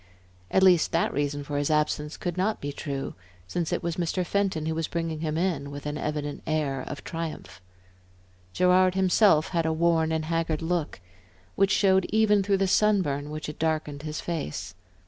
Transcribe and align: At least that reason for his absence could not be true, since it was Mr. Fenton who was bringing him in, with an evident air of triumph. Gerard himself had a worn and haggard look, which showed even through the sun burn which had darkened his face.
At 0.49 0.63
least 0.63 0.91
that 0.93 1.13
reason 1.13 1.43
for 1.43 1.57
his 1.59 1.69
absence 1.69 2.17
could 2.17 2.35
not 2.35 2.59
be 2.59 2.71
true, 2.71 3.13
since 3.45 3.71
it 3.71 3.83
was 3.83 3.97
Mr. 3.97 4.25
Fenton 4.25 4.65
who 4.65 4.73
was 4.73 4.87
bringing 4.87 5.19
him 5.19 5.37
in, 5.37 5.69
with 5.69 5.85
an 5.85 5.95
evident 5.95 6.41
air 6.47 6.81
of 6.87 7.03
triumph. 7.03 7.61
Gerard 8.51 8.95
himself 8.95 9.49
had 9.49 9.67
a 9.67 9.71
worn 9.71 10.11
and 10.11 10.25
haggard 10.25 10.63
look, 10.63 10.99
which 11.53 11.69
showed 11.69 12.07
even 12.09 12.41
through 12.41 12.57
the 12.57 12.67
sun 12.67 13.03
burn 13.03 13.29
which 13.29 13.45
had 13.45 13.59
darkened 13.59 14.01
his 14.01 14.19
face. 14.19 14.73